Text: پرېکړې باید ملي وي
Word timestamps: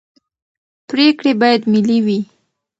پرېکړې 0.89 1.31
باید 1.41 1.61
ملي 1.71 1.99
وي 2.05 2.19